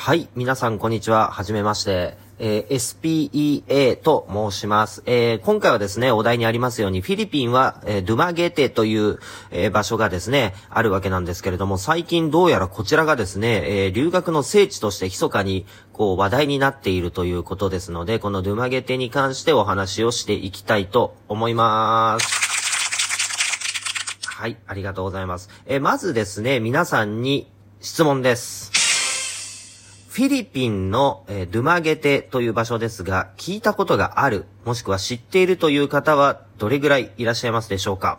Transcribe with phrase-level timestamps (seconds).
[0.00, 1.32] はい、皆さんこんにちは。
[1.32, 2.16] はじめまして。
[2.38, 5.02] えー、SPEA と申します。
[5.06, 9.18] えー、今回はですね、お題にありますように、フィリピンは、えー、ドゥマゲテという、
[9.50, 22.28] え、場所がですね、あるわけなんですけれども、最近どうやらこちらがですね、え、留学の聖地として密かに、こう、話題になっているということですので、このドゥマゲテに関してお話をしていきたいと思います。
[24.24, 25.50] はい、ありがとうございます。
[25.66, 28.77] え、まずですね、皆さんに質問です。
[30.08, 38.18] フィリピンの、えー、ドゥマゲテという場所ですが、聞いたことがある、もしくは知っているという方はどれぐらいいらっしゃいますでしょうか？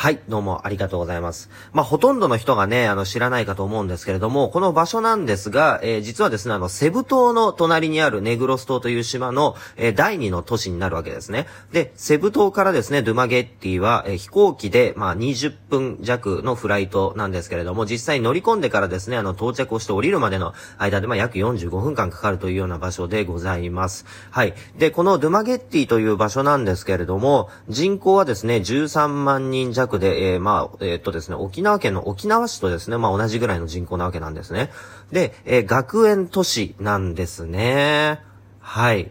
[0.00, 1.50] はい、どうもありがとうございます。
[1.72, 11.48] まあ、ほとんどの人がね、あの、知らないかと思うんですけれども、この場所なんですが、えー、実はですね、あの、セブ島の隣にあるネグロス島という島の、えー、第二の都市になるわけですね。
[11.72, 24.06] で、セブ島からですね、ドゥマゲッティは、えー、飛行機で、まあ、20分弱のフライトなんですけれども、実際乗り込んでからですね、あの、到着をして降りるまでの間で、まあ、約45分間かかるというような場所でございます。
[24.30, 24.54] はい。
[24.78, 34.70] で、このドゥマゲッティという場所なんですけれども、人口はですね、13万人弱くで、えー、まあ、えー、っとですね、沖縄県の沖縄市とですね、まあ同じぐらいの人口なわけなんですね。
[35.10, 38.20] で、えー、学園都市なんですね。
[38.60, 39.10] はい。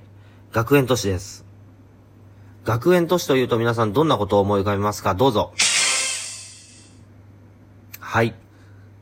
[0.53, 1.45] 学園都市です。
[2.63, 5.15] 学園都市というと皆さんどんなことを思い浮かべますか？
[5.15, 5.53] どうぞ。
[7.99, 8.35] はい。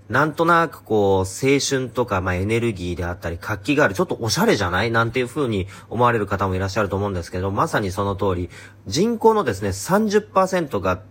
[0.08, 4.92] なんとなくこう、青春とか、まあ、エネルギーであったり、活気がある、ちょっとおしゃれじゃない？
[4.92, 8.52] なんていう風に思われる方もいらっしゃると思うんですけど、まさにその通り、
[8.86, 11.02] 人口のですね、30%が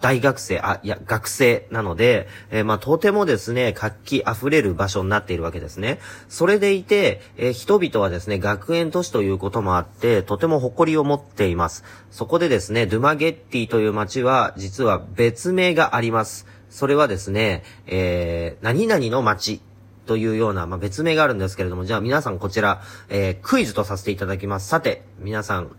[0.00, 5.98] 大学生、あ、いや、学生なので、えー、まあ、とてもですね、活気溢れる場所になっているわけですね。
[6.28, 11.84] それでいて、えー、人々はですね、学園都市ということもあって、とても誇りを持っています。
[12.10, 16.46] そこでですね、ドゥマゲッティという街は、実は別名があります。
[16.70, 19.60] それはですね、えー、何々の街
[20.06, 24.68] というような、まあ、別名があるんですけれども、じゃあ皆さんこちら、えー、クイズとさせていただきます。
[24.68, 25.70] さて、皆さん、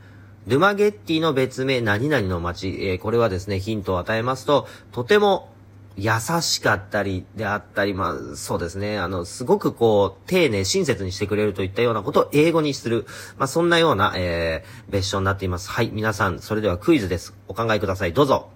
[0.47, 5.50] ドゥマゲッティの別名何々の街、えー、これはですね、ヒントを与えますと、とても
[5.97, 8.97] 優しかったりであったり、まあ、そうですね。
[8.97, 13.06] あの、すごくこう、丁寧、親切にしてくれるといったようなことを英語にする。
[13.38, 15.69] まあ、そんなような、えー、別称になっています。
[15.69, 17.35] はい、皆さん、それではクイズです。
[17.47, 18.13] お考えください。
[18.13, 18.50] どうぞ。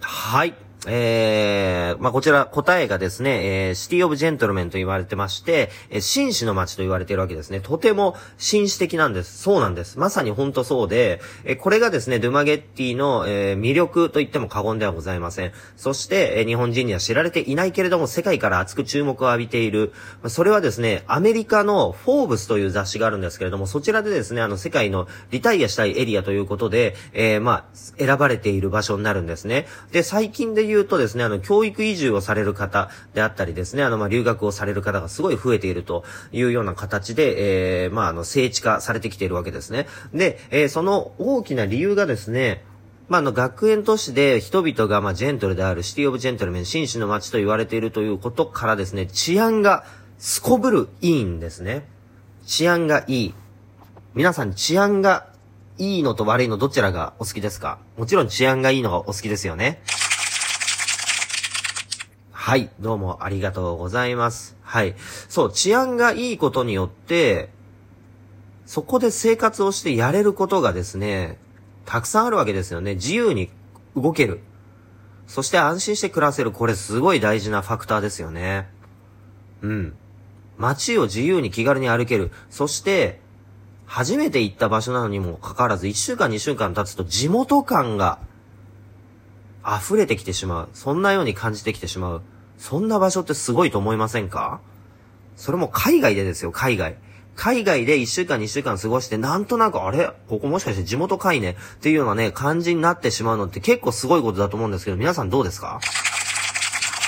[0.00, 0.65] はい。
[0.86, 7.60] えー、まあ、こちら答えがですね、えー、シティオブジェントルメンと言われてまして、えー、紳士の街と言われているわけですね。
[7.60, 9.42] とても紳士的なんです。
[9.42, 9.98] そうなんです。
[9.98, 15.52] まさに本当そうで、えー、これがですね、ドゥマゲッティの、えー、魅力と言っても過言ではございません。
[15.76, 19.92] そして、えー、日本人には知られていないけれども、世界から熱く注目を浴びている。
[20.28, 29.66] それはですね、アメリカのフォーブスという雑誌があるんですけれども、そちらでですね、あの、世界のリタイアしたいエリアということで、えー、まあ、選ばれている場所になるんですね。
[29.92, 39.86] で、最近で言う言うとですね、あの、教育移住をされる方であったりですね、あの、ま留学をされる方がすごい増えているというような形で、えー、まあ、あの、聖地化されてきているわけですね。
[40.14, 42.64] で、えー、その大きな理由がですね、
[43.08, 49.84] まあ、あの、学園都市で人々が、まあ、ジェントルであるシティオブジェントルメン、紳士の街と言われているということからですね、治安が
[50.18, 51.86] すこぶるいいんですね。
[52.46, 53.34] 治安がいい。
[54.14, 55.26] 皆さん治安が
[55.78, 57.78] いいのと悪いのどちらがお好きですか？
[57.98, 59.82] もちろん治安がいいのがお好きですよね。
[62.46, 64.56] はい、どうもありがとうございます。
[64.62, 64.94] はい。
[65.28, 67.48] そう、治安がいいことによって、
[68.66, 71.38] そこで生活をしてやれることがですね、
[71.86, 72.94] たくさんあるわけですよね。
[72.94, 73.50] 自由に
[73.96, 74.42] 動ける。
[75.26, 76.52] そして安心して暮らせる。
[76.52, 78.68] これすごい大事なファクターですよね。
[79.62, 79.96] うん。
[80.56, 82.30] 街を自由に気軽に歩ける。
[82.48, 83.20] そして、
[83.86, 88.20] 初めて行った場所なのにもかかわらず、1週間2週間経つと地元感が
[89.66, 90.68] 溢れてきてしまう。
[90.74, 92.22] そんなように感じてきてしまう。
[92.58, 94.60] そんな場所ってすごいと思いませんか？
[95.36, 96.96] それも海外でですよ、海外。
[97.34, 100.10] 海外で1週間2週間過ごして、なんとなく、あれ？
[100.28, 101.56] ここもしかして地元かいね？
[101.74, 105.80] っていうようなね、感じになってしまうのって結構すごいことだと思うんですけど、皆さんどうですか？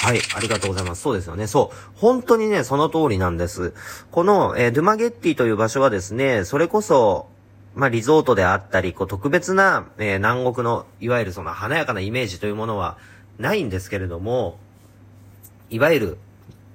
[0.00, 1.02] はい、ありがとうございます。
[1.02, 1.46] そうですよね。
[1.46, 1.98] そう。
[1.98, 3.74] 本当にね、その通りなんです。
[4.10, 7.28] この、えー、ドゥマゲッティという場所はですね、それこそ、
[7.74, 12.96] まあ、リゾートであったり、こう、特別な、えー、南国の、いわゆるその華やかなイメージというものは
[13.38, 14.58] ないんですけれども、
[15.70, 16.18] いわゆる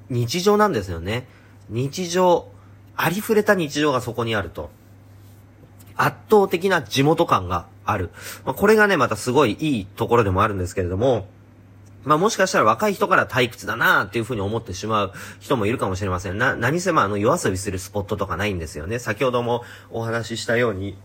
[0.10, 1.28] 日常なんですよね。
[1.70, 2.48] 日常、
[2.96, 4.70] ありふれた日常がそこにあると。
[5.96, 8.10] 圧倒的な地元感がある。
[8.46, 11.28] まあ、これがね、またすごいいいところでもあるんですけれども、
[12.06, 16.38] まあもしかしたら若い人から退屈だなーっていう風に思ってしまう人もいるかもしれません。
[16.38, 19.00] な、何せまああの夜遊びするスポットとかないんですよね。
[19.00, 20.98] 先ほどもお話ししたように、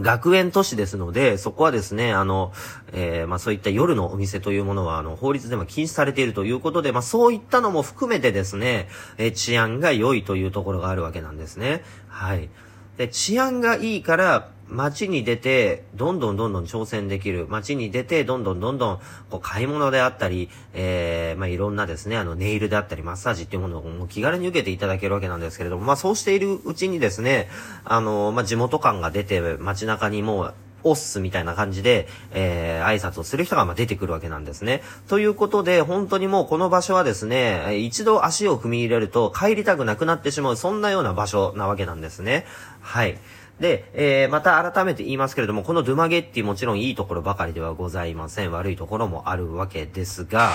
[0.00, 2.52] 学園都市ですので、そこはですね、あの、
[2.92, 11.82] えー、まあそういった夜のお店というものは、あの、法律でも禁止されているということで、まあそういったのも含めてですね、えー、治安が良いというところがあるわけなんですね。
[12.08, 12.48] はい。
[12.96, 17.46] で、治安がいいから、街に出て、どんどんどんどん挑戦できる。
[17.48, 18.98] 街に出て、どんどんどんどん、
[19.30, 27.48] こう、買い物であったり、えー、まあ、いろんなですね、あの、ネイルであったり、マッサージっていうものをもう気軽に受けていただけるわけなんですけれども、まあ、そうしているうちにですね、
[27.84, 30.54] あの、まあ、地元感が出て、街中にもう、
[30.84, 34.82] オッスみたいな感じで、えー、挨拶をする人がま出てくるわけなんですね。
[35.08, 42.46] ということで、本当にもうこの場所はですね、一度足を踏み入れると帰りたくなくなってしまう、そんなような場所なわけなんですね。
[42.80, 43.18] はい。
[43.60, 48.52] で、えー、また改めて言いますけれども、このドゥマゲッティもちろんいいところばかりではございません。
[48.52, 50.50] 悪いところもあるわけですが、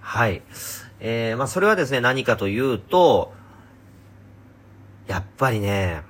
[0.00, 0.42] はい。
[1.00, 3.32] えー、まあ、それはですね、何かというと、
[5.06, 6.02] やっぱりね、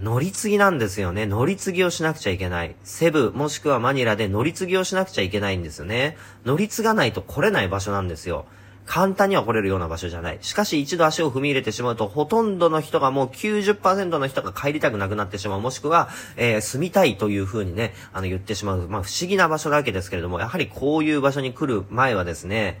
[0.00, 1.26] 乗り継ぎなんですよね。
[1.26, 2.74] 乗り継ぎをしなくちゃいけない。
[2.82, 6.16] セブ、もしくはマニラで乗り継ぎをしなくちゃいけないんですよね。
[6.44, 8.46] 乗り継がないと来れない場所なんですよ。
[8.86, 10.38] 簡単には来れるような場所じゃない。
[10.40, 15.60] しかし一度足を踏み入れてしまうと、ほとんどの人がもう90%の人が帰りたくなくなってしまう。
[15.60, 18.88] もしくは、えー、住みたいという風にね、あの言ってしまう。
[18.88, 22.80] まあ不思議な場所だわけですけれども、やはりこういう場所に来る前はですね、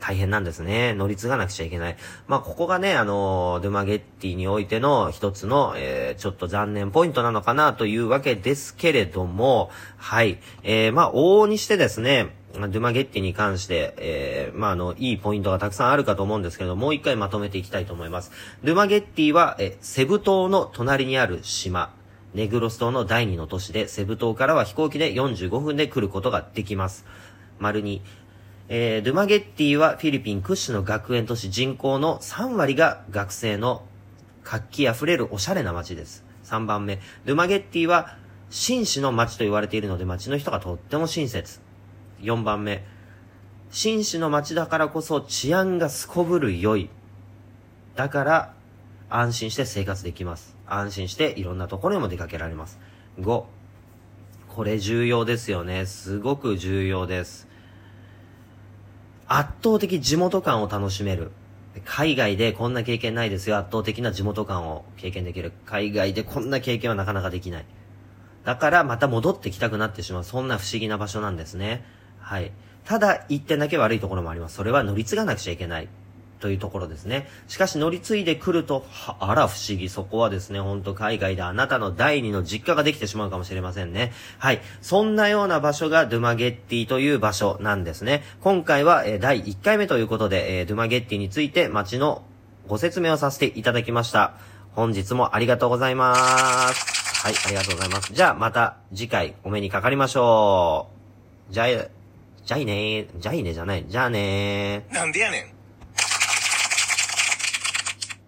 [0.00, 0.94] 大変なんですね。
[0.94, 1.96] 乗り継がなくちゃいけない。
[2.26, 10.38] まあ、ここがね、あの、ドゥマゲッティにおいての一つの、えー、ちょっと残念ポイントなのかなというわけですけれども、はい。
[10.62, 18.32] えー、まあ、往々にしてですね、ドゥマゲッティに関して、えー、まあ、あの、いいポイントがたくさんあるかと思うんですけど、もう一回まとめていきたいと思います。
[18.64, 21.94] ドゥマゲッティは、えセブ島の隣にある島。
[22.34, 27.06] ネグロス島の第二の都市で、セブ島からは飛行機で45分で来ることができます。
[27.60, 28.02] 丸に、
[28.68, 33.82] えー、ドゥマゲッティはフィリピン屈指の学園都市人口の3割が学生の
[34.44, 36.24] 活気あふれるおしゃれな街です。
[36.44, 38.16] 3番目、ドゥマゲッティは
[38.48, 41.60] 紳士の街と言われているので街の人がとっても親切。
[42.20, 42.84] 4番目、
[43.70, 46.90] 紳士の街だからこそ治安がすこぶる良い。
[47.96, 48.54] だから
[49.08, 50.56] 安心して生活できます。
[50.66, 52.78] 安心していろんなところにも出かけられます。
[53.20, 53.44] 5、
[54.48, 55.86] これ重要ですよね。
[55.86, 57.48] すごく重要です。
[59.26, 61.30] 圧倒的地元感を楽しめる。
[61.84, 63.56] 海外でこんな経験ないですよ。
[63.56, 65.52] 圧倒的な地元感を経験できる。
[65.66, 67.64] 海外でこんな経験はなかなかできない。
[68.44, 70.24] だからまた戻ってきたくなってしまう。
[70.24, 71.84] そんな不思議な場所なんですね。
[72.20, 72.52] はい。
[72.84, 74.56] ただ、一点だけ悪いところもあります。
[74.56, 75.88] それは乗り継がなくちゃいけない。
[76.40, 77.28] というところですね。
[77.48, 78.84] しかし乗り継いでくると、
[79.20, 79.88] あら不思議。
[79.88, 84.12] そこはですね、ほんと海外であなたの第二の実家ができてしまうかもしれませんね。
[84.38, 84.60] はい。
[84.80, 88.24] そんなような場所がドゥマゲッティという場所なんですね。
[88.40, 92.22] 今回は、えー、第1回目ということで、えー、ドゥマゲッティについて街の
[92.66, 94.34] ご説明をさせていただきました。
[94.72, 96.14] 本日もありがとうございま
[96.72, 97.26] す。
[97.26, 98.14] はい、ありがとうございます。
[98.14, 100.88] じゃあまた次回お目にかかりましょ
[101.50, 101.52] う。
[101.52, 101.66] じゃあ、
[102.44, 103.08] じゃいねー。
[103.18, 103.84] じゃいねじゃない。
[103.88, 104.94] じゃあねー。
[104.94, 105.59] なんでやねん。